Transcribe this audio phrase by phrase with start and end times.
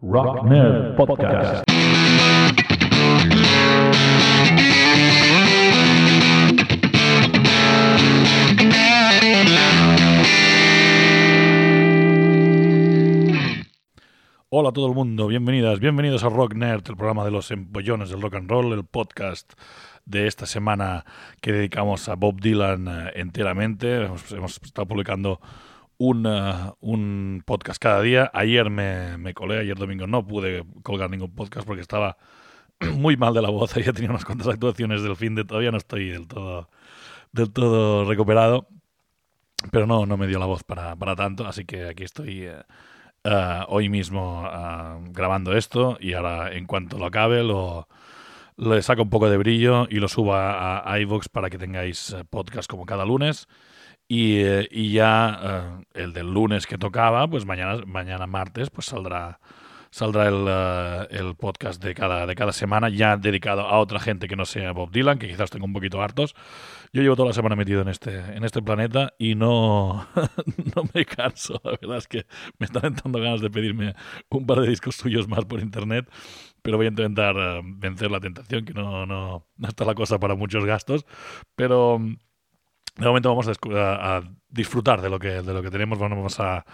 [0.00, 1.64] Rock Nerd Podcast.
[14.50, 18.10] Hola a todo el mundo, bienvenidas, bienvenidos a Rock Nerd, el programa de los empollones
[18.10, 19.54] del rock and roll, el podcast
[20.04, 21.04] de esta semana
[21.40, 24.04] que dedicamos a Bob Dylan eh, enteramente.
[24.04, 25.40] Hemos, hemos estado publicando
[25.98, 26.26] un,
[26.80, 28.30] un podcast cada día.
[28.32, 32.16] Ayer me, me colé, ayer domingo no pude colgar ningún podcast porque estaba
[32.94, 33.74] muy mal de la voz.
[33.84, 36.70] Ya tenía unas cuantas actuaciones del fin de todavía no estoy del todo,
[37.32, 38.68] del todo recuperado.
[39.72, 42.62] Pero no, no me dio la voz para, para tanto, así que aquí estoy eh,
[43.24, 47.88] eh, hoy mismo eh, grabando esto y ahora en cuanto lo acabe lo,
[48.56, 52.14] le saco un poco de brillo y lo subo a, a iVoox para que tengáis
[52.30, 53.48] podcast como cada lunes.
[54.08, 58.86] Y, eh, y ya eh, el del lunes que tocaba, pues mañana, mañana martes, pues
[58.86, 59.38] saldrá,
[59.90, 64.26] saldrá el, eh, el podcast de cada, de cada semana, ya dedicado a otra gente
[64.26, 66.34] que no sea Bob Dylan, que quizás tengo un poquito hartos.
[66.90, 70.06] Yo llevo toda la semana metido en este, en este planeta y no,
[70.74, 71.60] no me canso.
[71.62, 72.24] La verdad es que
[72.58, 73.94] me están entrando ganas de pedirme
[74.30, 76.08] un par de discos suyos más por internet,
[76.62, 80.34] pero voy a intentar vencer la tentación, que no, no, no está la cosa para
[80.34, 81.04] muchos gastos.
[81.56, 82.00] Pero
[82.98, 85.98] de momento vamos a, disfrutar de lo que, de lo que tenemos.
[85.98, 86.64] Vamos a,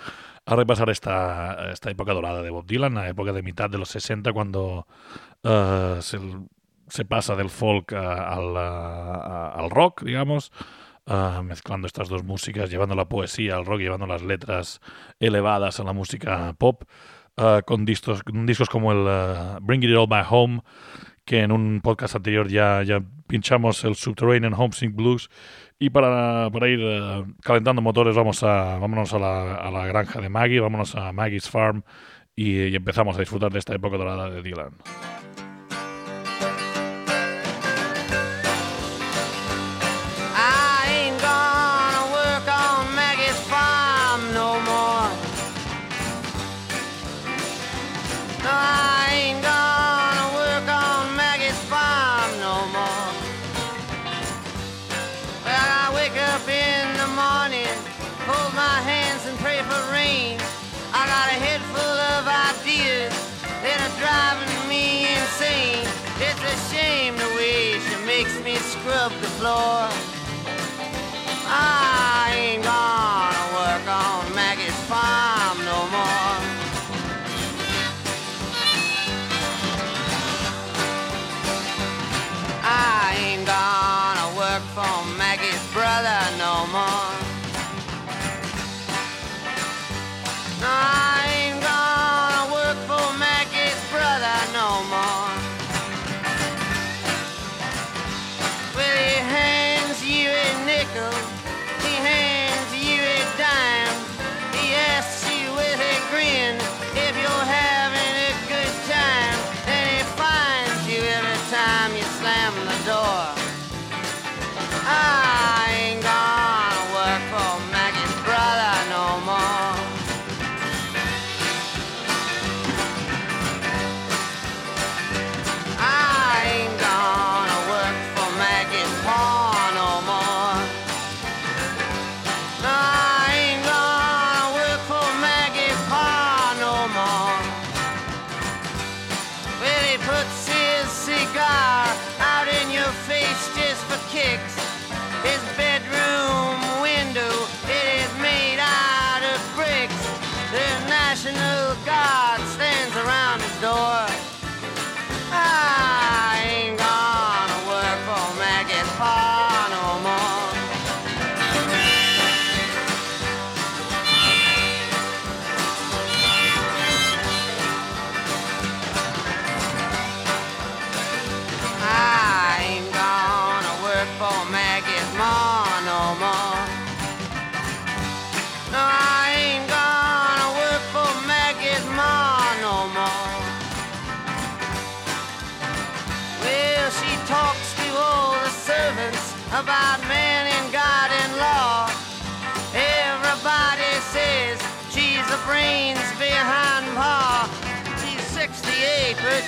[0.47, 4.33] repasar esta, esta época dorada de Bob Dylan, la época de mitad de los 60,
[4.33, 4.87] cuando
[5.43, 10.53] eh, se, pasa del folk al, al rock, digamos,
[11.07, 14.81] eh, mezclando estas dos músicas, llevando la poesía al rock, llevando las letras
[15.21, 16.85] elevadas a la música pop,
[17.37, 20.63] eh, con, discos, con discos como el Bring It All Back Home,
[21.25, 25.31] que en un podcast anterior ya, ya pinchamos el Subterranean Homesick Blues.
[25.79, 30.21] Y para, para ir eh, calentando motores, vamos a, vámonos a la, a la granja
[30.21, 31.83] de Maggie, vámonos a Maggie's Farm
[32.37, 34.77] y, y empezamos a disfrutar de esta época dorada de Dylan.
[69.45, 70.04] Floor.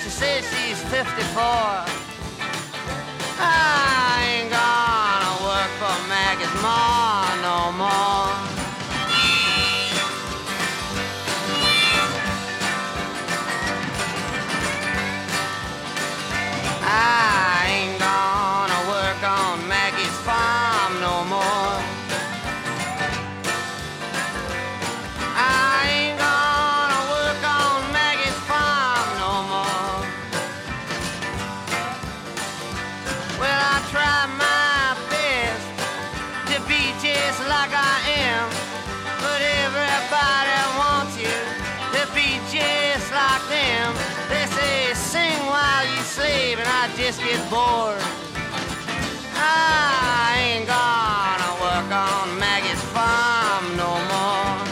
[0.07, 1.96] She says she's 54.
[47.09, 47.13] I
[50.43, 54.67] ain't gonna work on Maggie's farm no more.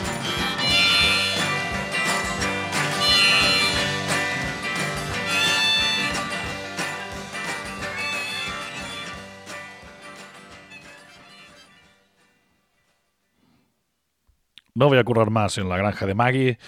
[14.78, 16.60] No voy a currar más en la granja de Maggie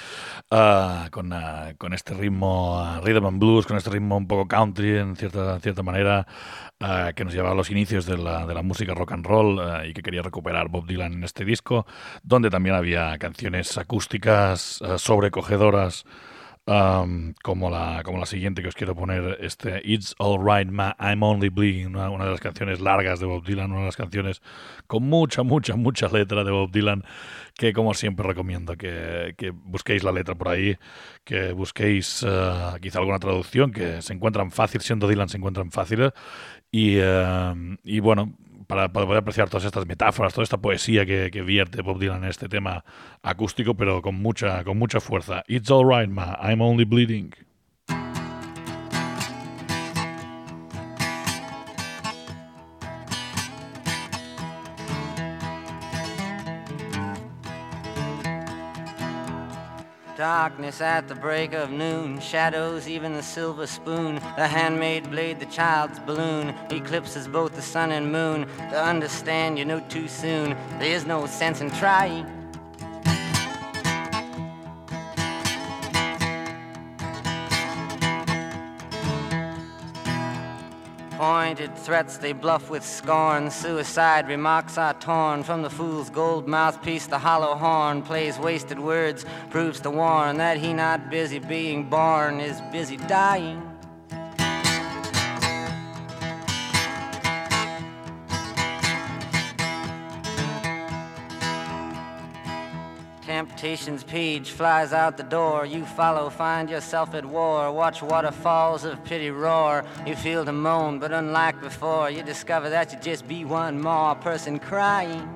[0.51, 4.47] ah, con, ah, con este ritmo ah, rhythm and blues, con este ritmo un poco
[4.47, 6.27] country en cierta, cierta manera
[6.79, 9.59] ah, que nos lleva a los inicios de la, de la música rock and roll
[9.87, 11.85] y que quería recuperar Bob Dylan en este disco,
[12.23, 16.05] donde también había canciones acústicas sobrecogedoras.
[16.67, 21.23] Am, como, la, como la siguiente que os quiero poner, este It's Alright Ma, I'm
[21.23, 24.41] Only Bleeding, una, de las canciones largas de Bob Dylan, una de las canciones
[24.85, 27.03] con mucha, mucha, mucha letra de Bob Dylan,
[27.55, 30.77] que como siempre recomiendo que, que busquéis la letra por ahí,
[31.23, 36.11] que busquéis eh, quizá alguna traducción, que se encuentran fácil, siendo Dylan se encuentran fáciles,
[36.71, 38.33] y, eh, y bueno,
[38.67, 42.29] para, poder apreciar todas estas metáforas, toda esta poesía que, que vierte Bob Dylan en
[42.29, 42.83] este tema
[43.23, 45.43] acústico, pero con mucha, con mucha fuerza.
[45.47, 47.46] It's alright, ma, I'm only bleeding.
[60.17, 65.45] Darkness at the break of noon, shadows, even the silver spoon, the handmade blade, the
[65.45, 68.47] child's balloon, eclipses both the sun and moon.
[68.57, 72.36] To understand, you know too soon, there's no sense in trying.
[81.47, 83.49] Pointed threats they bluff with scorn.
[83.49, 87.07] Suicide remarks are torn from the fool's gold mouthpiece.
[87.07, 92.41] The hollow horn plays wasted words, proves to warn that he not busy being born
[92.41, 93.76] is busy dying.
[103.57, 105.65] Temptation's page flies out the door.
[105.65, 107.71] You follow, find yourself at war.
[107.71, 109.83] Watch waterfalls of pity roar.
[110.05, 114.13] You feel the moan, but unlike before, you discover that you just be one more
[114.13, 115.27] person crying.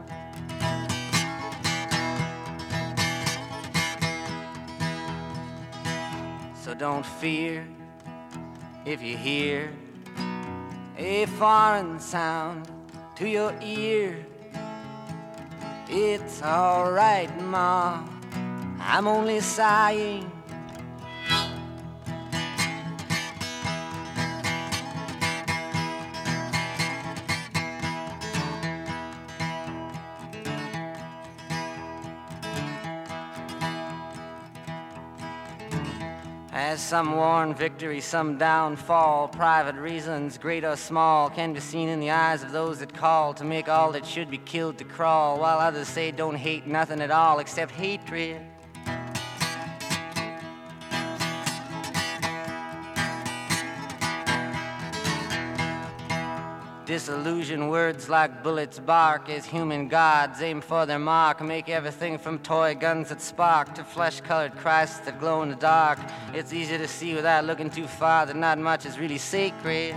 [6.63, 7.67] So don't fear
[8.85, 9.73] if you hear
[10.95, 12.69] a foreign sound
[13.15, 14.27] to your ear.
[15.93, 18.07] It's alright, Ma.
[18.79, 20.31] I'm only sighing.
[36.53, 42.01] As some worn victory, some downfall, private reasons, great or small, can be seen in
[42.01, 45.39] the eyes of those that call to make all that should be killed to crawl,
[45.39, 48.41] while others say don't hate nothing at all except hatred.
[56.91, 61.39] Disillusion words like bullets bark as human gods aim for their mark.
[61.41, 65.55] Make everything from toy guns that spark to flesh colored Christs that glow in the
[65.55, 65.99] dark.
[66.33, 69.95] It's easy to see without looking too far that not much is really sacred.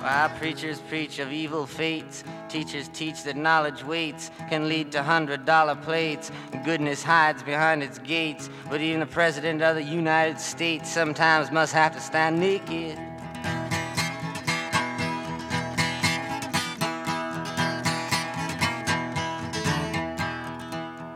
[0.00, 2.22] While preachers preach of evil fates,
[2.54, 6.30] teachers teach that knowledge waits can lead to hundred dollar plates.
[6.64, 11.72] Goodness hides behind its gates, but even the president of the United States sometimes must
[11.72, 12.96] have to stand naked.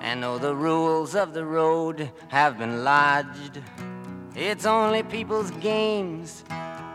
[0.02, 3.62] And though the rules of the road have been lodged,
[4.34, 6.42] it's only people's games.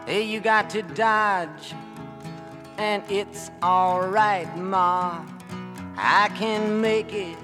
[0.05, 1.73] Hey, you got to dodge.
[2.77, 5.23] And it's alright, Ma.
[5.95, 7.37] I can make it.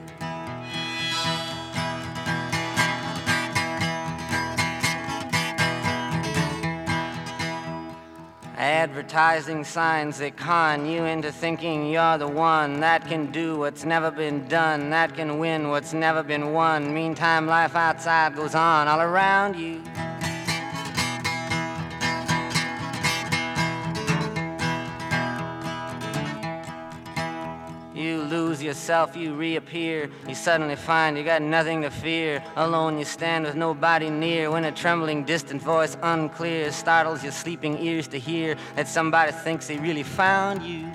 [8.58, 14.12] Advertising signs that con you into thinking you're the one that can do what's never
[14.12, 16.94] been done, that can win what's never been won.
[16.94, 19.76] Meantime, life outside goes on all around you.
[19.76, 20.19] You
[28.60, 30.10] lose yourself, you reappear.
[30.28, 32.44] You suddenly find you got nothing to fear.
[32.56, 34.52] Alone you stand with nobody near.
[34.52, 39.68] When a trembling, distant voice, unclear, startles your sleeping ears to hear that somebody thinks
[39.68, 40.92] they really found you.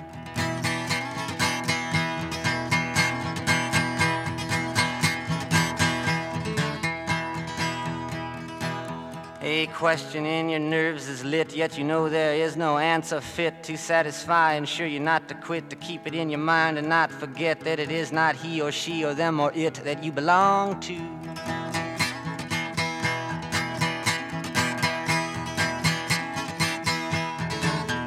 [9.73, 13.77] Question in your nerves is lit, yet you know there is no answer fit to
[13.77, 14.53] satisfy.
[14.53, 17.79] Ensure you not to quit, to keep it in your mind and not forget that
[17.79, 20.97] it is not he or she or them or it that you belong to.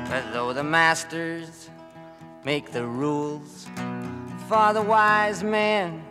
[0.09, 1.69] But though the masters
[2.45, 3.67] make the rules
[4.49, 6.03] for the wise men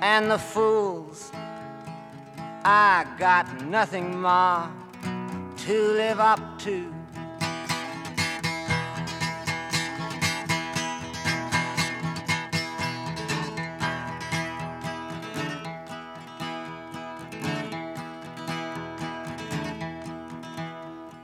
[0.00, 1.30] and the fools,
[2.64, 4.68] I got nothing more
[5.58, 6.94] to live up to.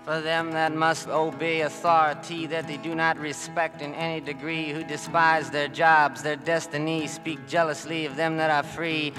[0.05, 4.85] For them that must obey authority that they do not respect in any degree, who
[4.85, 9.15] despise their jobs, their destiny, speak jealously of them that are free,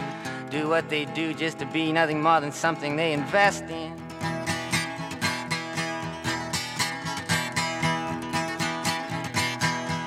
[0.52, 4.05] do what they do just to be nothing more than something they invest in.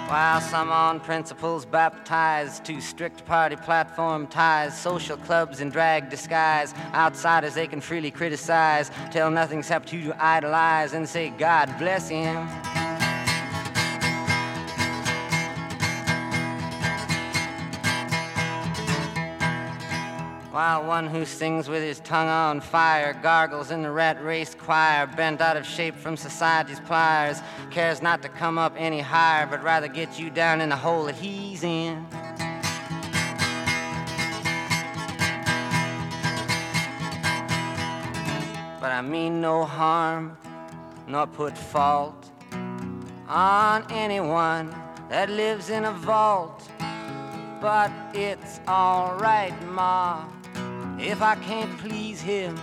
[0.08, 6.72] While some on principles baptized to strict party platform ties, social clubs in drag disguise,
[6.94, 12.48] outsiders they can freely criticize, tell nothing except to idolize and say, God bless him.
[20.58, 25.06] While one who sings with his tongue on fire gargles in the rat race choir,
[25.06, 29.62] bent out of shape from society's pliers, cares not to come up any higher, but
[29.62, 32.04] rather get you down in the hole that he's in.
[38.80, 40.36] But I mean no harm,
[41.06, 42.32] nor put fault
[43.28, 44.74] on anyone
[45.08, 46.68] that lives in a vault.
[47.60, 50.24] But it's alright, Ma,
[51.00, 52.59] if I can't please him.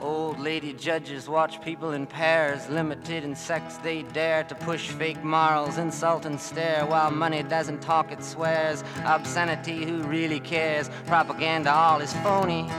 [0.00, 5.22] Old lady judges watch people in pairs, limited in sex they dare to push fake
[5.22, 6.86] morals, insult and stare.
[6.86, 8.82] While money doesn't talk, it swears.
[9.04, 10.88] Obscenity, who really cares?
[11.06, 12.70] Propaganda, all is phony.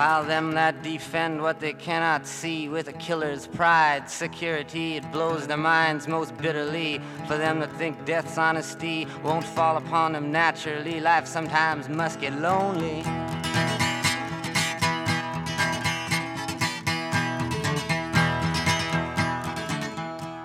[0.00, 5.46] While them that defend what they cannot see with a killer's pride, security, it blows
[5.46, 7.02] their minds most bitterly.
[7.28, 12.32] For them that think death's honesty won't fall upon them naturally, life sometimes must get
[12.40, 13.02] lonely.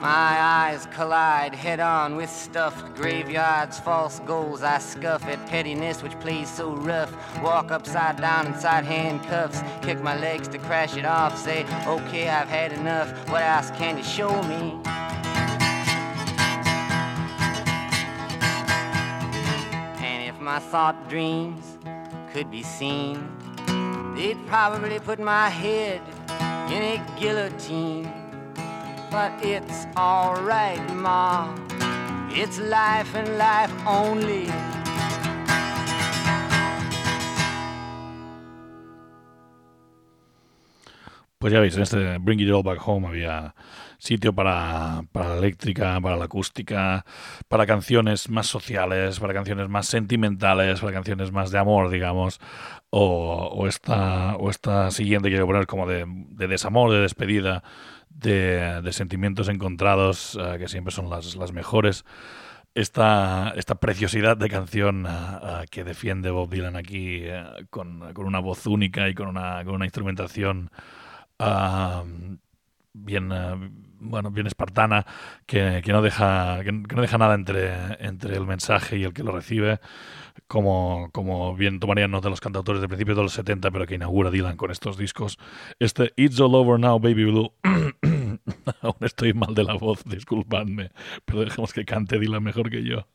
[0.06, 4.62] My eyes collide head on with stuffed graveyards, false goals.
[4.62, 7.12] I scuff at pettiness which plays so rough.
[7.42, 11.36] Walk upside down inside handcuffs, kick my legs to crash it off.
[11.36, 13.10] Say, okay, I've had enough.
[13.30, 14.80] What else can you show me?
[20.06, 21.80] And if my thought dreams
[22.32, 23.28] could be seen,
[24.16, 26.00] they'd probably put my head
[26.72, 28.25] in a guillotine.
[29.17, 31.48] It's alright, Ma.
[32.31, 34.48] It's life and life only.
[41.38, 43.55] Pues ya veis, en este Bring It All Back Home había
[44.00, 47.05] sitio para, para la eléctrica, para la acústica,
[47.48, 52.41] para canciones más sociales, para canciones más sentimentales, para canciones más de amor, digamos,
[52.89, 57.63] o, o esta, o esta siguiente que quiero poner como de, de desamor, de despedida,
[58.15, 62.05] de, sentimientos encontrados, eh, que siempre son las, las mejores.
[62.74, 67.24] Esta, esta preciosidad de canción eh, que defiende Bob Dylan aquí
[67.69, 70.69] con, con una voz única y con una, con una instrumentación
[72.93, 73.29] bien,
[74.00, 75.05] bueno, bien espartana,
[75.45, 77.74] que, que no deja, que no deja nada entre,
[78.05, 79.79] entre el mensaje y el que lo recibe,
[80.48, 84.32] como, como bien tomarían nota los cantautores de principios de los 70, pero que inaugura
[84.32, 85.38] Dylan con estos discos.
[85.80, 87.54] Este It's All Over Now, Baby Blue.
[88.82, 90.92] Aún estoy mal de la voz, disculpadme,
[91.25, 93.08] pero dejemos que cante Dylan mejor que yo.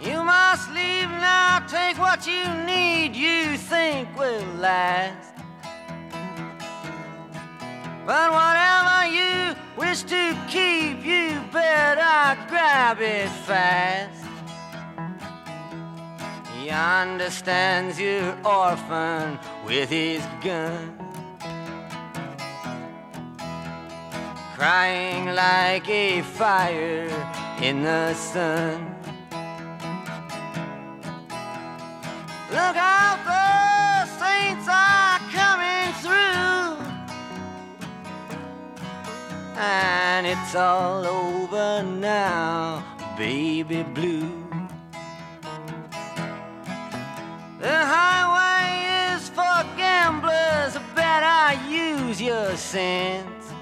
[0.00, 5.25] You must leave now, take what you need, you think will last.
[8.06, 14.24] But whatever you wish to keep, you better grab it fast.
[16.54, 21.06] He understands your orphan with his gun.
[24.56, 27.10] crying like a fire
[27.60, 28.96] in the sun.
[32.50, 32.95] Look out,
[39.58, 42.84] And it's all over now,
[43.16, 44.44] baby blue.
[47.58, 53.52] The highway is for gamblers, better use your sense.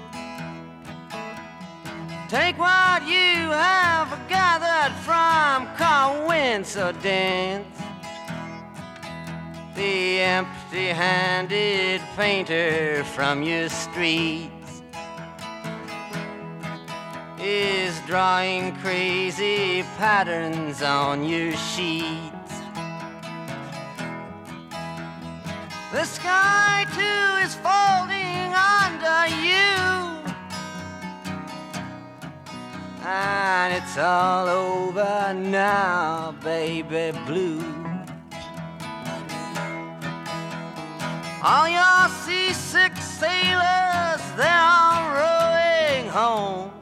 [2.27, 7.65] Take what you have gathered from coincidence.
[9.75, 14.54] The empty handed painter from your streets
[17.45, 22.53] is drawing crazy patterns on your sheets.
[25.91, 28.49] The sky too is folding
[28.81, 29.85] under you.
[33.05, 37.63] And it's all over now, baby blue.
[41.43, 46.74] All your seasick sailors, they're all rowing home.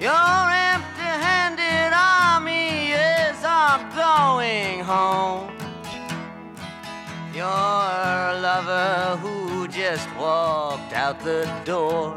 [0.00, 5.52] Your empty handed army is all going home.
[7.34, 7.44] Your
[8.40, 12.14] lover who just walked out the door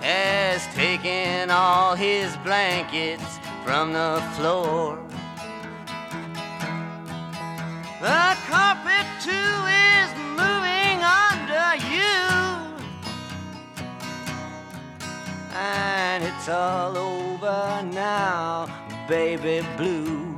[0.00, 4.98] has taken all his blankets from the floor.
[8.00, 9.56] The carpet too
[9.92, 10.08] is
[10.40, 10.85] moving
[15.58, 18.68] And it's all over now,
[19.08, 20.35] baby blue.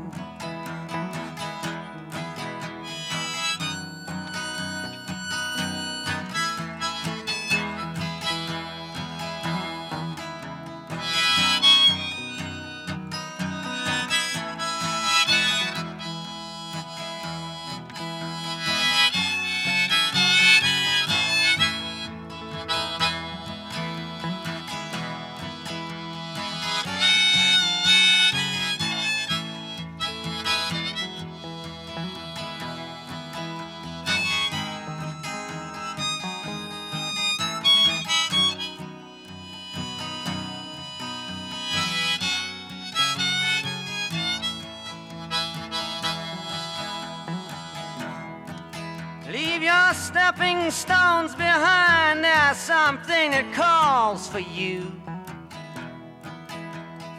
[52.89, 54.81] Something that calls for you.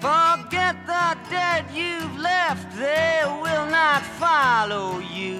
[0.01, 5.37] Forget the dead you've left, they will not follow you.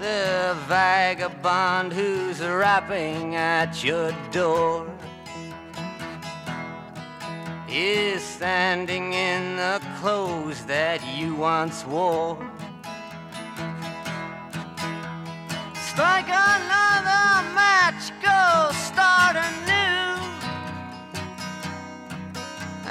[0.00, 4.90] The vagabond who's rapping at your door
[7.68, 12.34] is standing in the clothes that you once wore.
[15.92, 16.89] Strike another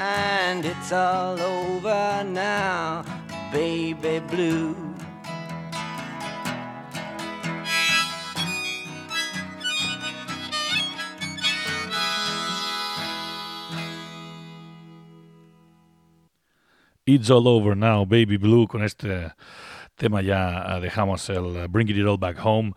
[0.01, 3.03] And it's all over now,
[3.51, 4.73] baby blue.
[17.05, 18.67] It's All Over Now, Baby Blue.
[18.67, 19.33] Con este
[19.95, 22.71] tema ya dejamos el Bring It All Back Home.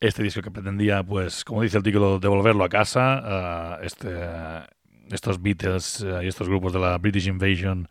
[0.00, 3.78] Este disco que pretendía, pues, como dice el título, devolverlo a casa.
[3.82, 4.75] eh, este,
[5.10, 7.88] estos Beatles eh, y estos grupos de la British Invasion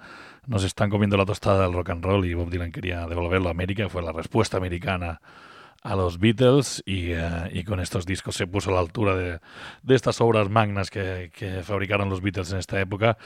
[0.48, 3.52] nos están comiendo la tostada del rock and roll y Bob Dylan quería devolverlo a
[3.52, 3.90] América.
[3.90, 5.22] Fue la respuesta americana
[5.86, 9.40] a los Beatles y, eh, y con estos discos se puso a la altura de,
[9.84, 11.30] de estas obras magnas que,
[11.64, 13.18] fabricaron los Beatles en esta época.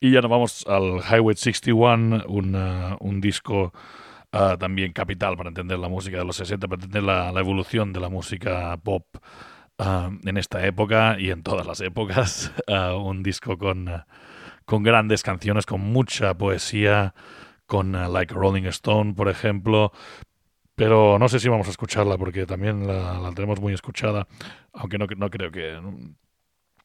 [0.00, 3.72] Y ya nos vamos al Highway 61, un, eh, un disco
[4.32, 8.00] eh, también capital para entender la música de los 60, para entender la evolución de
[8.00, 9.04] la música pop
[9.78, 12.52] eh, en esta época y en todas las épocas.
[12.66, 14.04] Eh, un disco con, eh,
[14.64, 17.14] con grandes canciones, con mucha poesía,
[17.66, 19.92] con Like Rolling Stone, por ejemplo,
[20.74, 24.26] pero no sé si vamos a escucharla porque también la, tenemos muy escuchada,
[24.72, 25.80] aunque no, no creo que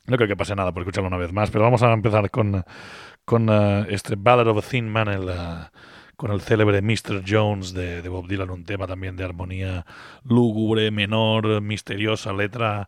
[0.06, 2.66] no creo que pase nada por escucharla una vez más, pero vamos a empezar con,
[3.24, 3.50] con
[3.90, 5.30] este Ballad of a Thin Man, el,
[6.16, 7.24] con el célebre Mr.
[7.28, 9.86] Jones de, Bob Dylan, un tema también de armonía
[10.24, 12.88] lúgubre, menor, misteriosa, letra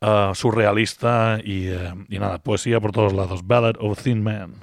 [0.00, 3.46] uh, surrealista y, uh, y nada, poesía por todos lados.
[3.46, 4.54] Ballad of Thin Man.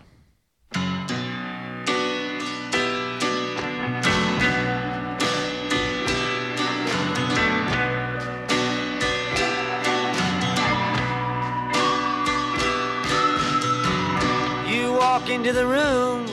[14.67, 16.33] You walk into the room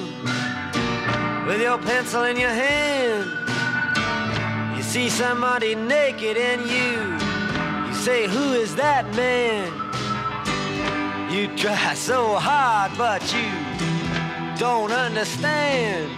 [1.50, 3.26] with your pencil in your hand.
[4.76, 6.92] You see somebody naked and you,
[7.88, 9.66] you say, Who is that man?
[11.32, 13.50] You try so hard, but you
[14.60, 16.08] don't understand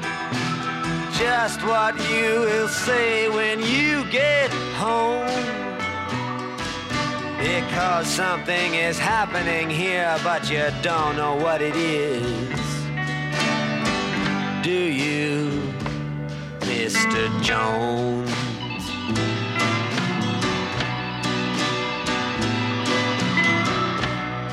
[1.16, 5.26] just what you will say when you get home.
[7.38, 12.71] Because something is happening here, but you don't know what it is.
[14.62, 15.60] Do you,
[16.60, 17.42] Mr.
[17.42, 18.30] Jones?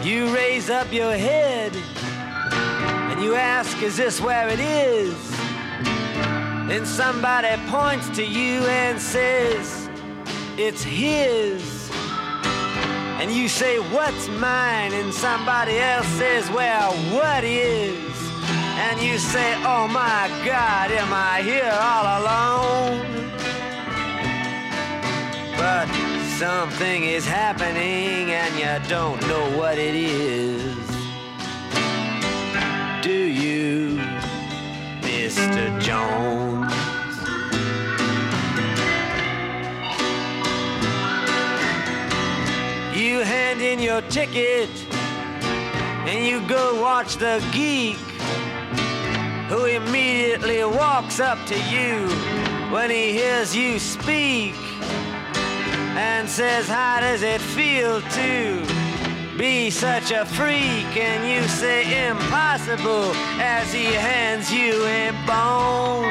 [0.03, 5.15] You raise up your head and you ask, Is this where it is?
[6.67, 9.91] Then somebody points to you and says,
[10.57, 11.91] It's his.
[13.21, 14.91] And you say, What's mine?
[14.91, 18.08] And somebody else says, Well, what is?
[18.81, 23.19] And you say, Oh my God, am I here all alone?
[25.57, 25.87] But
[26.37, 30.77] something is happening and you don't know what it is.
[33.03, 33.97] Do you,
[35.01, 35.81] Mr.
[35.81, 36.71] Jones?
[42.97, 44.69] You hand in your ticket
[46.07, 48.08] and you go watch the geek
[49.49, 52.07] who immediately walks up to you
[52.71, 54.53] when he hears you speak
[55.97, 58.63] and says, How does it feel to
[59.39, 60.95] be such a freak?
[60.95, 66.05] And you say, Impossible, as he hands you a bone.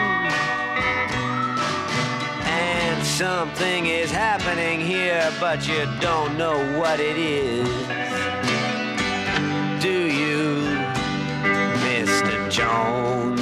[2.44, 7.68] And something is happening here, but you don't know what it is.
[9.81, 10.18] Do you.
[12.59, 13.40] Jones?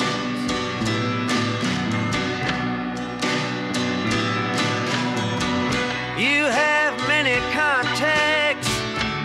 [6.21, 8.69] You have many contacts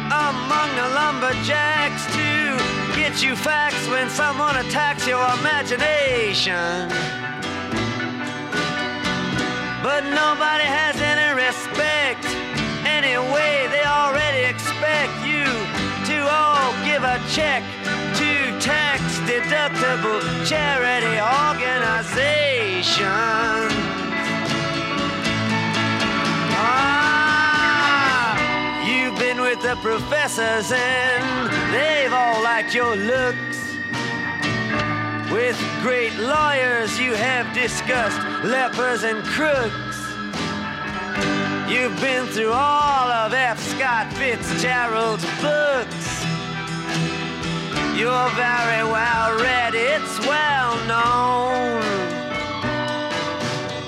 [0.07, 2.31] among the lumberjacks to
[2.95, 6.87] get you facts when someone attacks your imagination.
[9.83, 12.23] But nobody has any respect.
[12.87, 15.43] Anyway, they already expect you
[16.07, 17.61] to all give a check
[18.15, 23.73] to tax deductible charity organizations.
[26.63, 28.37] Ah,
[28.85, 33.51] you've been with the professors and they've all liked your looks.
[35.31, 39.97] With great lawyers, you have discussed lepers and crooks.
[41.71, 43.59] You've been through all of F.
[43.59, 45.23] Scott Fitzgerald's.
[48.01, 51.83] You're very well read, it's well known.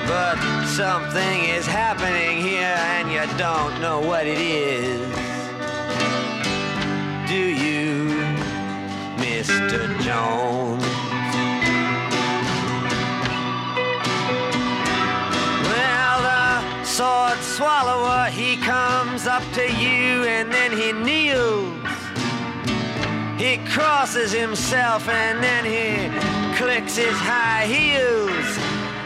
[0.08, 5.02] But something is happening here and you don't know what it is.
[7.28, 8.06] Do you,
[9.17, 9.99] Mr.
[10.02, 10.84] Jones?
[15.71, 21.72] Well, the sword swallower, he comes up to you and then he kneels.
[23.43, 26.08] He crosses himself and then he
[26.56, 28.58] clicks his high heels.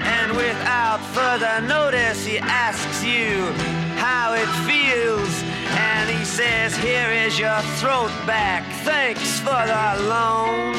[0.06, 3.52] And without further notice, he asks you
[3.98, 5.42] how it feels.
[5.72, 8.64] And he says, Here is your throat back.
[8.84, 10.76] Thanks for the loan.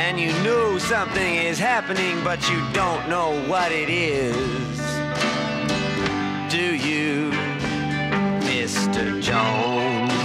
[0.00, 4.78] And you know something is happening, but you don't know what it is.
[6.50, 7.30] Do you,
[8.50, 9.22] Mr.
[9.22, 10.15] Jones?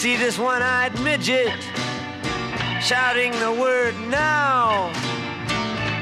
[0.00, 1.52] See this one-eyed midget
[2.80, 4.86] shouting the word now.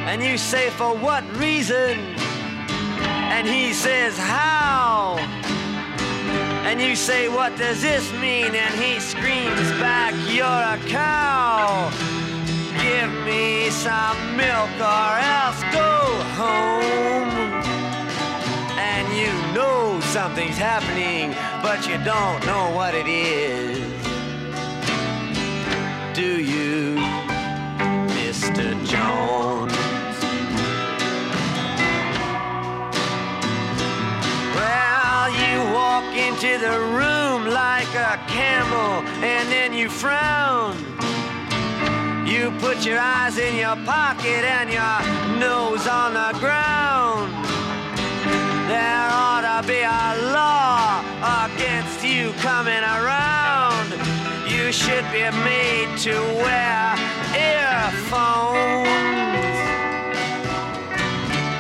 [0.07, 1.99] And you say, for what reason?
[3.35, 5.17] And he says, how?
[6.63, 8.55] And you say, what does this mean?
[8.55, 11.91] And he screams back, you're a cow.
[12.81, 17.38] Give me some milk or else go home.
[18.99, 21.31] And you know something's happening,
[21.63, 23.79] but you don't know what it is.
[26.17, 26.97] Do you,
[28.19, 28.67] Mr.
[28.91, 29.73] Jones?
[34.59, 40.75] Well, you walk into the room like a camel, and then you frown.
[42.27, 46.98] You put your eyes in your pocket and your nose on the ground.
[48.69, 51.01] There ought to be a law
[51.47, 53.89] against you coming around.
[54.47, 56.13] You should be made to
[56.45, 56.95] wear
[57.33, 58.89] earphones.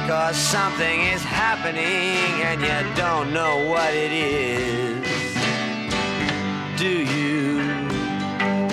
[0.07, 5.35] Cause something is happening and you don't know what it is.
[6.77, 7.62] Do you,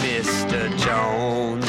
[0.04, 0.78] Mr.
[0.78, 1.65] Jones?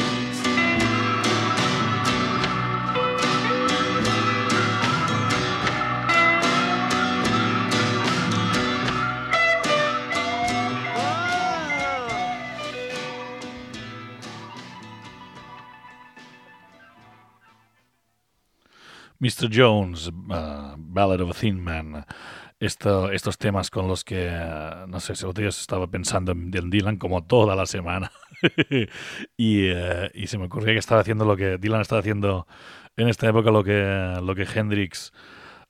[19.19, 19.49] Mr.
[19.49, 22.05] Jones, uh, Ballad of a Thin Man.
[22.59, 26.51] Esto, estos temas con los que, uh, no sé, si otro día estaba pensando en,
[26.51, 28.11] Dylan como toda la semana.
[29.37, 32.47] y, uh, y, se me ocurría que estaba haciendo lo que Dylan estaba haciendo
[32.95, 35.13] en esta época, lo que, lo que Hendrix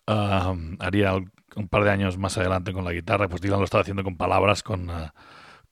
[0.05, 1.13] haría
[1.55, 3.27] un par de años más adelante con la guitarra.
[3.27, 4.91] Pues Dylan lo estaba haciendo con palabras, con.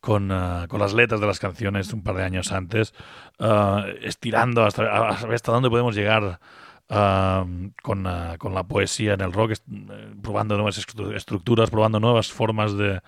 [0.02, 2.94] Con, uh, con, las letras de las canciones un par de años antes,
[3.40, 6.40] uh, estirando hasta, hasta dónde podemos llegar
[6.88, 7.74] Con,
[8.06, 13.02] uh, con, la poesía en el rock, uh, probando nuevas estructuras, probando nuevas formas de,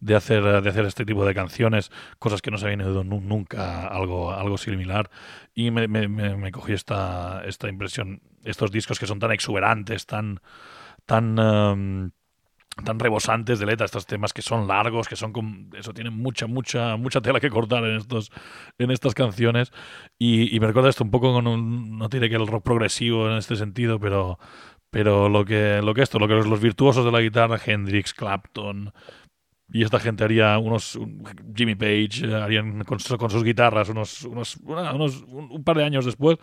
[0.00, 3.86] de, hacer, de hacer este tipo de canciones, cosas que no se habían oído nunca
[3.86, 5.10] algo, algo similar.
[5.54, 10.40] Y me, me, me, cogí esta, esta impresión, estos discos que son tan exuberantes, tan,
[11.06, 12.12] tan
[12.84, 16.46] tan rebosantes de letra, estos temas que son largos, que son con, eso tienen mucha,
[16.46, 18.30] mucha, mucha tela que cortar en estos,
[18.78, 19.72] en estas canciones.
[20.18, 23.28] Y, y me recuerda esto un poco con un, no tiene que el rock progresivo
[23.30, 24.38] en este sentido, pero,
[24.90, 28.92] pero lo que, lo que esto, lo que los virtuosos de la guitarra, Hendrix, Clapton,
[29.72, 30.98] y esta gente haría unos
[31.56, 35.84] Jimmy Page eh, harían con, con, sus guitarras unos, unos, unos un, un, par de
[35.84, 36.38] años después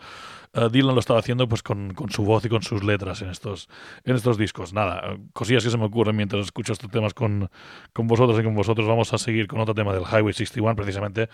[0.54, 3.30] uh, Dylan lo estaba haciendo pues con, con, su voz y con sus letras en
[3.30, 3.68] estos
[4.04, 4.72] en estos discos.
[4.72, 7.48] Nada cosillas que se me ocurren mientras escucho estos temas con,
[7.92, 11.28] con vosotros y con vosotros vamos a seguir con otro tema del Highway 61 precisamente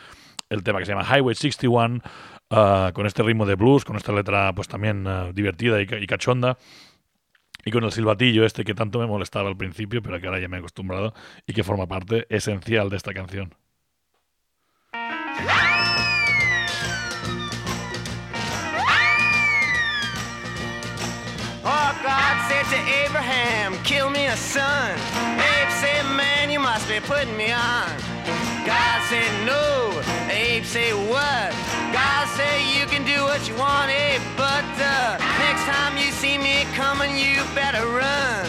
[0.51, 2.03] el tema que se llama Highway 61
[2.51, 6.07] uh, con este ritmo de blues con esta letra pues también uh, divertida y, y
[6.07, 6.59] cachonda
[7.67, 10.47] y con el silbatillo este que tanto me molestaba al principio, pero que ahora ya
[10.47, 11.13] me he acostumbrado
[11.49, 13.53] y que forma parte esencial de esta canción.
[21.65, 21.93] Oh,
[22.71, 24.63] to Abraham, kill me a son.
[24.63, 28.16] Abe said, man, you must be putting me on.
[28.67, 30.03] God said, no.
[30.29, 31.53] Abe said, what?
[31.93, 36.37] God said, you can do what you want, Abe, but uh, next time you see
[36.37, 38.47] me coming, you better run.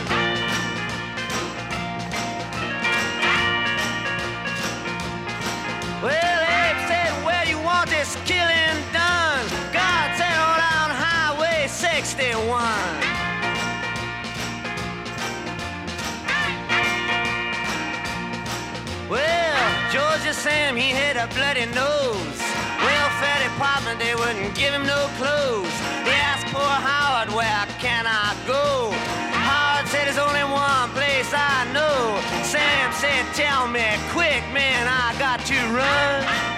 [6.02, 6.47] Well,
[19.98, 22.38] Georgia Sam, he had a bloody nose.
[22.86, 25.74] Welfare department, they wouldn't give him no clothes.
[26.06, 28.94] They asked poor Howard, where can I go?
[29.34, 32.22] Howard said, there's only one place I know.
[32.46, 33.82] Sam said, tell me
[34.14, 36.57] quick, man, I got to run.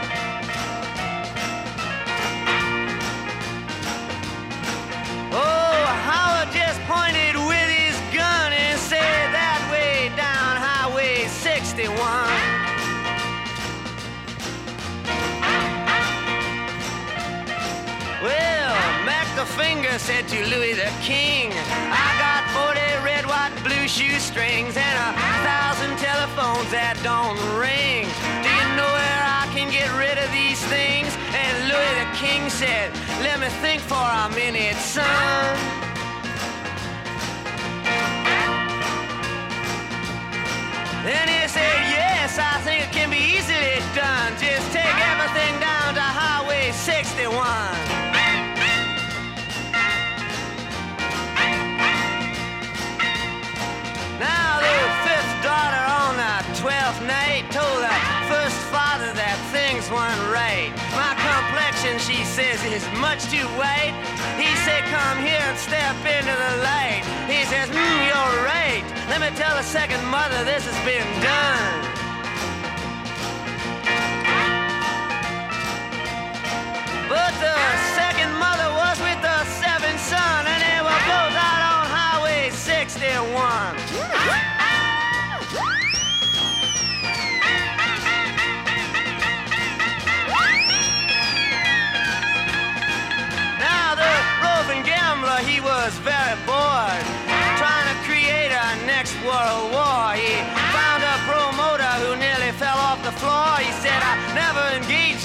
[19.57, 25.09] Finger said to Louis the King, I got 40 red, white, blue shoestrings and a
[25.41, 28.05] thousand telephones that don't ring.
[28.45, 31.09] Do you know where I can get rid of these things?
[31.33, 32.93] And Louis the King said,
[33.25, 35.79] Let me think for a minute, son.
[41.01, 44.33] Then he said, Yes, I think it can be easily done.
[44.37, 48.08] Just take everything down to Highway 61.
[62.39, 63.91] Says, is much too white.
[64.39, 67.03] He said, come here and step into the light.
[67.27, 68.83] He says, mm, you're right.
[69.09, 71.83] Let me tell the second mother this has been done.
[77.11, 77.59] But the
[77.99, 83.75] second mother was with the seventh son, and they were both out on Highway 61.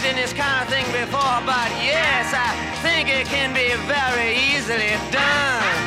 [0.04, 4.92] In this kind of thing before, but yes, I think it can be very easily
[5.10, 5.83] done.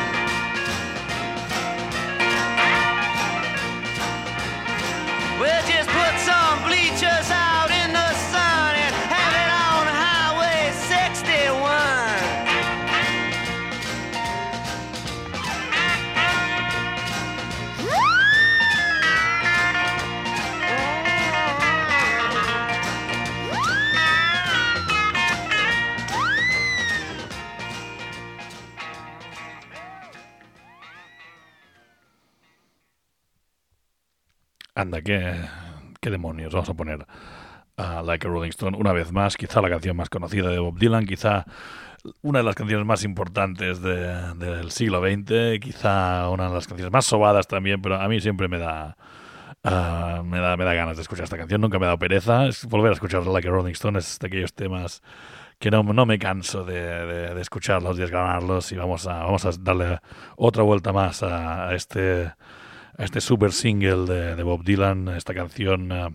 [34.77, 35.33] Anda, ¿qué,
[35.99, 36.53] qué demonios?
[36.53, 37.05] Vamos a poner
[37.77, 39.35] a Like a Rolling Stone una vez más.
[39.35, 41.45] Quizá la canción más conocida de Bob Dylan, quizá
[42.21, 46.91] una de las canciones más importantes de- del siglo XX, quizá una de las canciones
[46.93, 48.97] más sobadas también, pero a mí siempre me da,
[49.63, 51.59] ah, me da, me da ganas de escuchar esta canción.
[51.61, 52.45] Nunca me ha dado pereza.
[52.47, 55.01] Es volver a escuchar Like a Rolling Stone es de aquellos temas
[55.59, 59.43] que no, no me canso de, de- de escucharlos y desgranarlos y vamos a, vamos
[59.45, 59.99] a darle
[60.35, 62.31] otra vuelta más a este
[62.97, 66.09] a este super single de, Bob Dylan, esta canción eh,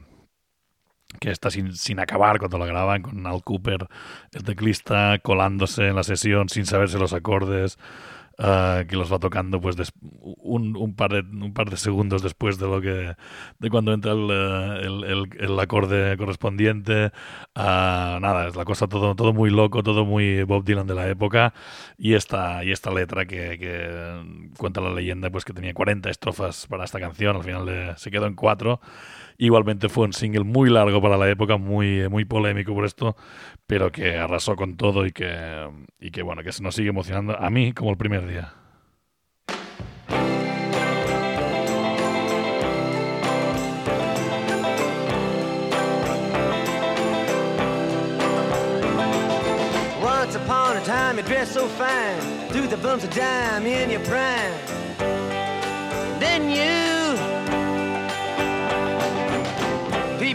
[1.21, 3.87] que está sin, sin acabar cuando la graban, con Al Cooper,
[4.33, 7.79] el teclista, colándose en la sesión sin saberse los acordes,
[8.39, 12.23] eh, que los va tocando pues des- un, un par de, un par de segundos
[12.23, 13.15] después de lo que
[13.59, 17.13] de cuando entra el, eh, el, el- el acorde correspondiente.
[17.55, 21.09] Ah, nada, es la cosa todo, todo muy loco, todo muy Bob Dylan de la
[21.09, 21.55] época.
[21.99, 26.67] Y esta, y esta letra que, que cuenta la leyenda, pues que tenía 40 estrofas
[26.67, 28.81] para esta canción, al final le- se quedó en cuatro.
[29.43, 33.17] Igualmente fue un single muy largo para la época, muy, muy polémico por esto,
[33.67, 37.51] pero que arrasó con todo y que, y que bueno, que nos sigue emocionando a
[37.51, 38.55] mí como el primer día.
[50.01, 54.05] Once upon a time, you dressed so fine, threw the bumps of dime in your
[54.05, 54.55] prime.
[56.21, 57.02] Then you,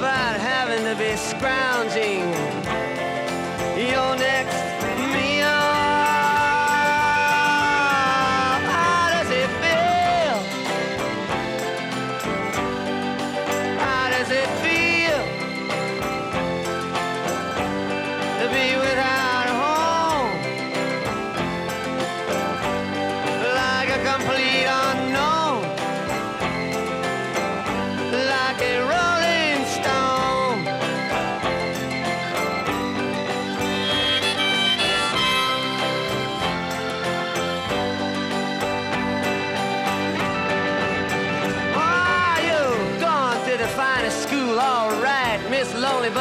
[0.00, 2.59] about having to be scrounging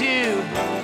[0.00, 0.83] you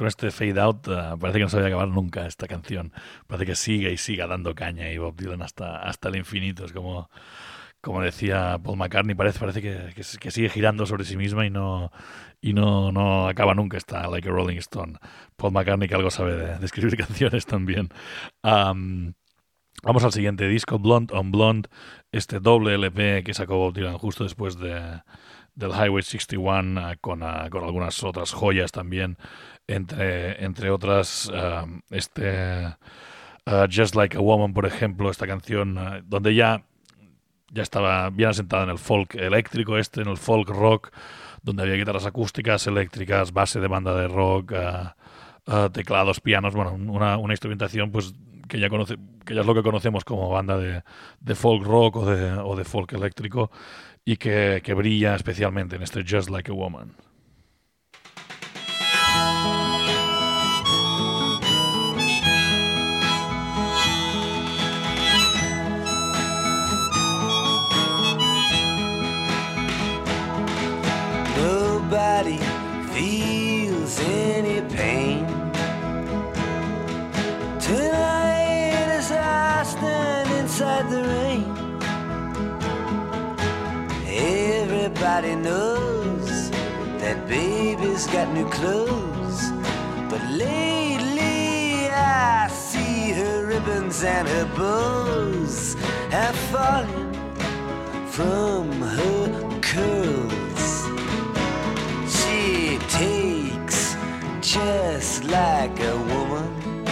[0.00, 2.90] Con este fade out, eh, parece que no se va a acabar nunca esta canción.
[3.26, 6.64] Parece que sigue y siga dando caña y Bob Dylan hasta, hasta el infinito.
[6.64, 7.10] Es como,
[7.82, 11.92] como decía Paul McCartney, parece, que, que, sigue girando sobre sí misma y no,
[12.40, 14.98] y no, no acaba nunca esta Like a Rolling Stone.
[15.36, 17.90] Paul McCartney que algo sabe de, de escribir canciones también.
[18.42, 19.12] Am,
[19.82, 21.68] vamos al siguiente disco, Blonde on Blonde,
[22.10, 25.02] este doble LP que sacó Bob Dylan justo después de,
[25.60, 29.18] del Highway 61 eh, con, eh, con algunas otras joyas también,
[29.68, 32.76] entre, entre otras eh, este
[33.72, 36.62] Just Like a Woman, por ejemplo, esta canción donde ya,
[37.50, 40.92] ya estaba bien asentada en el folk eléctrico este, en el folk rock,
[41.42, 44.52] donde había guitarras acústicas, eléctricas, base de banda de rock,
[45.72, 48.14] teclados, pianos, bueno, una, una instrumentación pues
[48.46, 50.84] que ya conoce, que ya es lo que conocemos como banda de,
[51.18, 53.50] de folk rock o de, o de folk eléctrico
[54.04, 56.94] y que, que brilla especialmente en este Just Like a Woman.
[71.36, 72.38] Nobody
[72.92, 75.26] feels any pain.
[77.58, 81.29] Tonight as I stand inside the rain,
[85.10, 86.50] everybody knows
[87.00, 89.50] that baby's got new clothes.
[90.08, 95.74] But lately I see her ribbons and her bows
[96.10, 97.12] have fallen
[98.06, 100.64] from her curls.
[102.18, 103.96] She takes
[104.40, 106.84] just like a woman.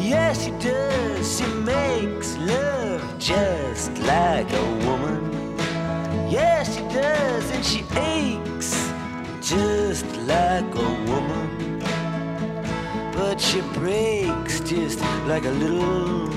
[0.00, 1.38] Yes, she does.
[1.38, 5.37] She makes love just like a woman.
[7.58, 8.92] And she aches
[9.40, 11.80] just like a woman.
[13.12, 16.28] But she breaks just like a little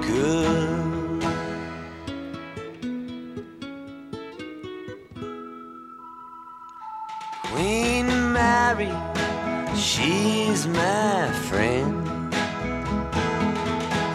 [0.00, 1.20] girl.
[7.42, 8.92] Queen Mary,
[9.76, 12.32] she's my friend.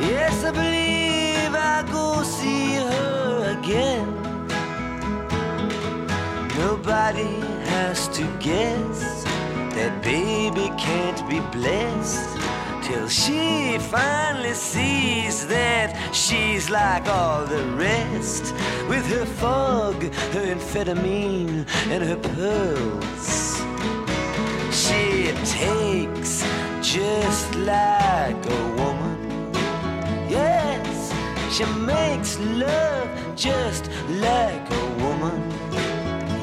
[0.01, 0.78] Yes, I believe
[7.09, 9.23] Has to guess
[9.73, 12.37] that baby can't be blessed
[12.83, 18.53] till she finally sees that she's like all the rest
[18.87, 20.03] with her fog,
[20.33, 23.57] her amphetamine, and her pearls.
[24.71, 26.43] She takes
[26.83, 29.51] just like a woman.
[30.29, 31.11] Yes,
[31.51, 35.88] she makes love just like a woman.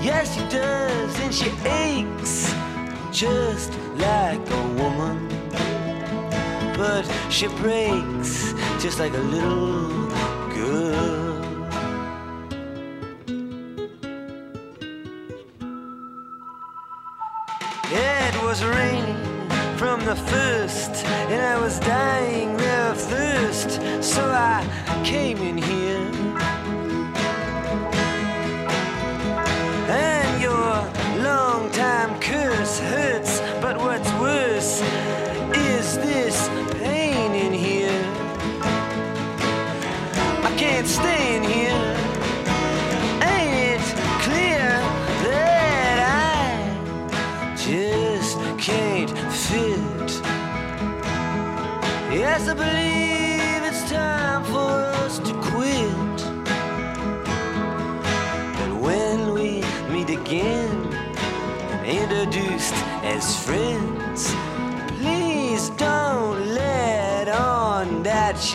[0.07, 2.55] Yes, she does, and she aches
[3.11, 5.27] just like a woman.
[6.77, 10.07] But she breaks just like a little
[10.55, 11.43] girl.
[17.91, 24.65] It was raining from the first, and I was dying of thirst, so I
[25.05, 26.26] came in here.
[32.79, 33.36] Hurts,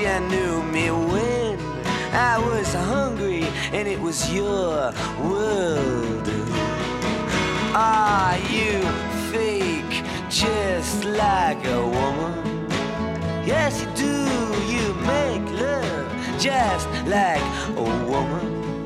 [0.01, 1.59] you knew me when
[2.11, 4.91] I was hungry and it was your
[5.21, 6.27] world.
[7.75, 8.81] Are you
[9.31, 12.67] fake just like a woman?
[13.45, 14.15] Yes, you do.
[14.73, 17.45] You make love just like
[17.77, 18.83] a woman.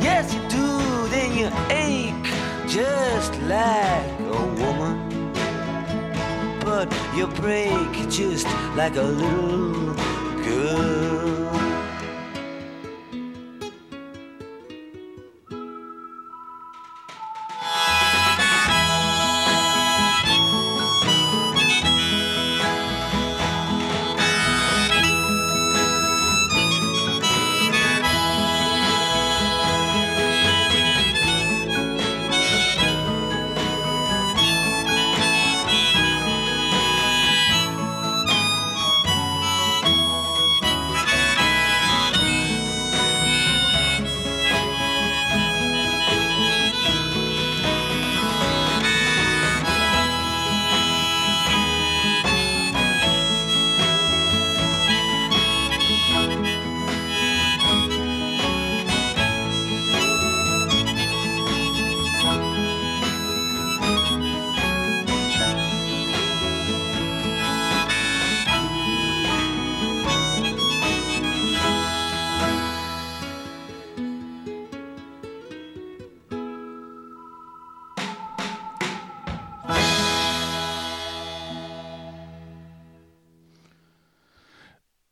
[0.00, 0.68] Yes, you do.
[1.08, 2.30] Then you ache
[2.68, 5.32] just like a woman.
[6.60, 6.86] But
[7.16, 10.17] you break just like a little
[10.48, 11.17] girl.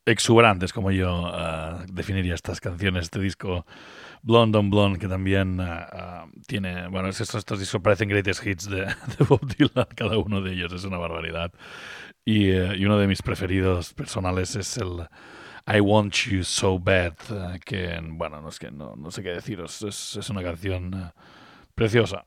[0.07, 3.67] Exuberantes, como yo eh, definiría estas canciones, este disco
[4.23, 8.47] Blonde on Blonde, que también eh, eh, tiene, bueno, es- estos, estos discos parecen greatest
[8.47, 8.87] hits de,
[9.29, 11.53] Bob Dylan, cada uno de ellos es una barbaridad.
[12.25, 15.09] Y, y uno de mis preferidos personales es el
[15.67, 17.15] I Want You So Bad,
[17.65, 21.13] que, bueno, no, es que no, no sé qué deciros, es, es una canción
[21.75, 22.27] preciosa.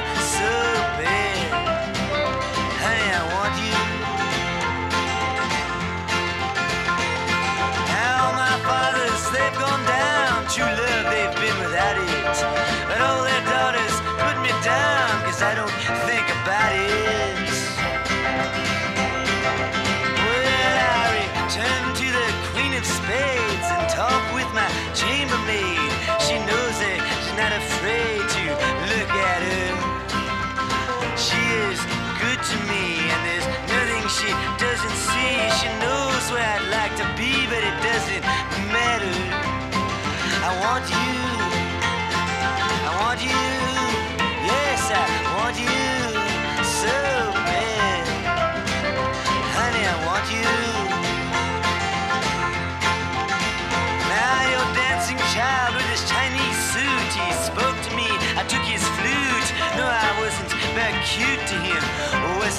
[27.31, 28.43] she's not afraid to
[28.91, 29.71] look at her.
[31.15, 31.79] She is
[32.19, 34.29] good to me, and there's nothing she
[34.59, 35.35] doesn't see.
[35.59, 38.23] She knows where I'd like to be, but it doesn't
[38.75, 39.15] matter.
[40.43, 41.13] I want you.
[42.87, 43.43] I want you.
[44.51, 45.05] Yes, I
[45.37, 45.79] want you
[46.83, 46.97] so
[47.47, 48.03] bad.
[49.55, 50.70] Honey, I want you.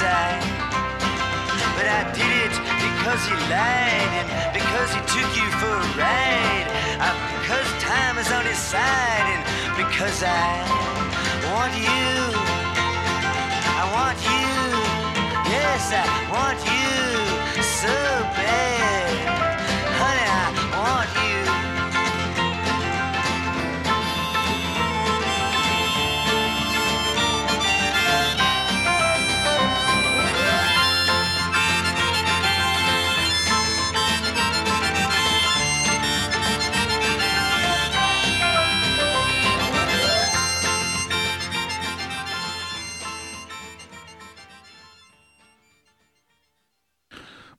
[0.02, 6.66] But I did it because he lied and because he took you for a ride.
[6.98, 9.42] Uh, because time is on his side and
[9.78, 10.58] because I
[11.46, 12.10] want you.
[13.78, 14.50] I want you.
[15.54, 17.94] Yes, I want you so
[18.34, 19.01] bad.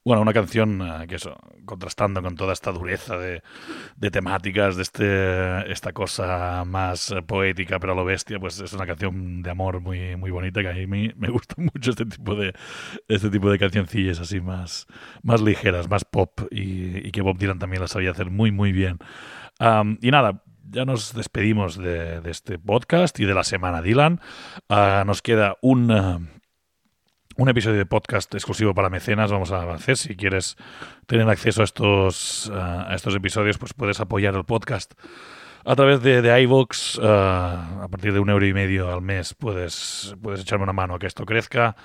[0.06, 3.42] Bueno, una canción eh, que eso, contrastando con toda esta dureza de,
[4.12, 8.86] temáticas, de este, esta cosa más eh, poética, pero a lo bestia, pues es una
[8.86, 12.54] canción de amor muy, muy bonita que a mí me gusta mucho este tipo de,
[13.08, 14.88] este tipo de cancioncillas así más,
[15.22, 18.98] más ligeras, más pop y, que Bob Dylan también las sabía hacer muy, muy bien.
[19.60, 24.20] Am, y nada, ya nos despedimos de, este podcast y de la semana Dylan.
[24.68, 26.20] Ah, nos queda un, ah,
[27.38, 29.32] un episodio de podcast exclusivo para mecenas.
[29.32, 29.98] Vamos a hacer.
[29.98, 30.56] Si quieres
[31.08, 34.94] tener acceso a estos, ah, a estos episodios, pues puedes apoyar el podcast
[35.66, 37.00] a través de, de iVoox.
[37.02, 40.96] ah, a partir de un euro y medio al mes puedes, puedes echarme una mano
[40.96, 41.76] a que esto crezca.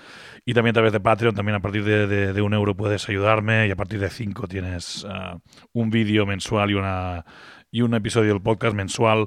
[0.45, 3.67] Y también a través de Patreon, también a partir de, de- un euro puedes ayudarme.
[3.67, 5.39] Y a partir de cinco tienes ah,
[5.73, 7.25] un vídeo mensual y, una,
[7.71, 9.27] y un episodio del podcast mensual.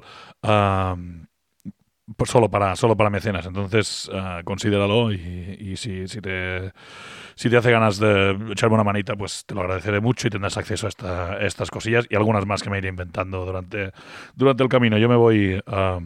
[2.16, 3.46] Pues solo para solo para mecenas.
[3.46, 6.72] Entonces ah, considéralo y, si, si te
[7.34, 10.56] si te hace ganas de echarme una manita pues te lo agradeceré mucho y tendrás
[10.56, 13.92] acceso a, esta- estas cosillas y algunas más que me iré inventando durante
[14.34, 14.98] durante el camino.
[14.98, 16.00] Yo me voy ah,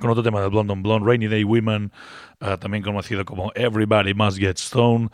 [0.00, 1.92] con otro tema del Blonde on Blonde Rainy Day Women
[2.40, 5.08] ah, también conocido como Everybody Must Get Stone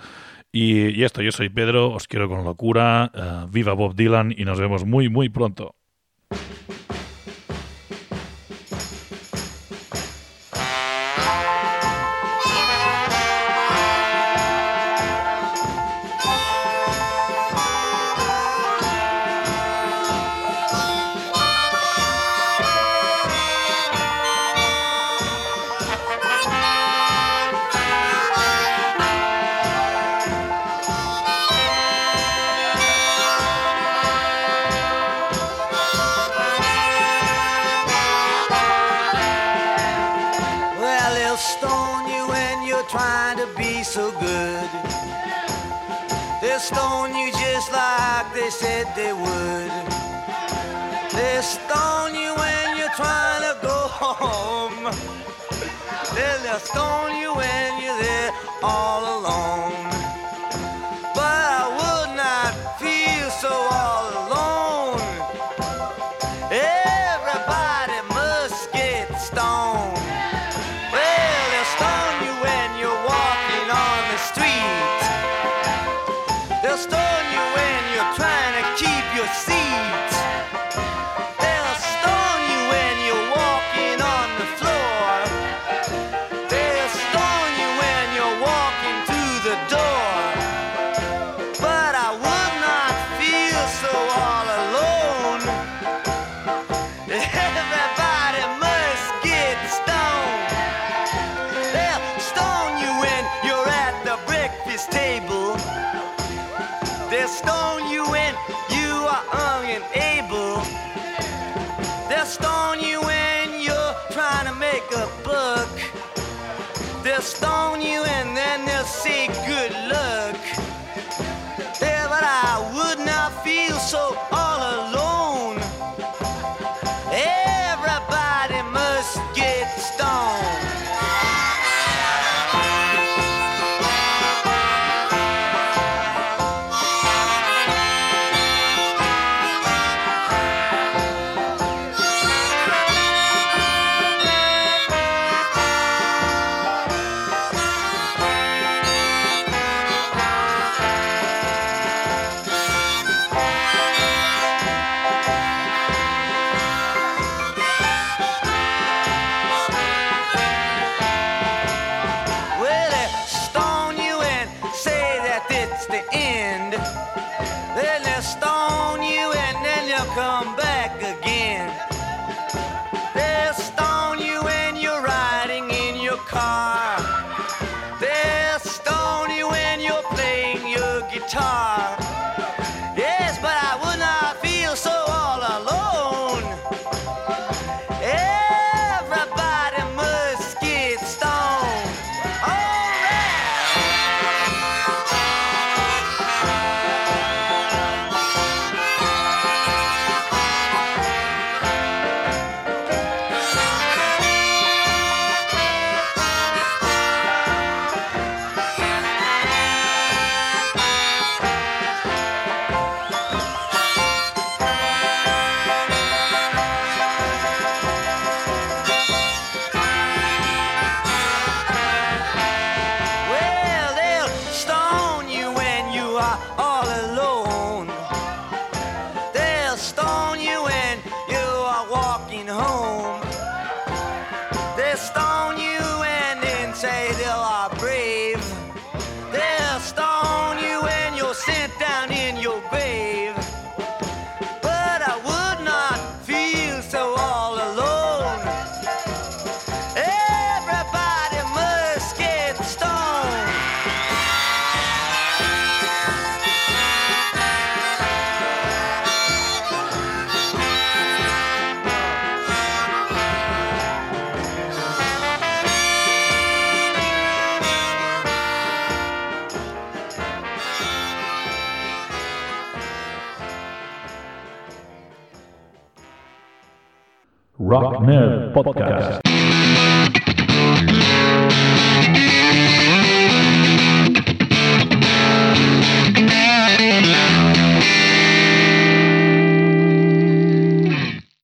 [0.53, 3.11] y, y esto yo soy Pedro os quiero con locura.
[3.15, 5.75] Ah, viva Bob Dylan y nos vemos muy muy pronto
[56.59, 58.33] Then they'll you when you're there
[58.63, 59.58] all alone.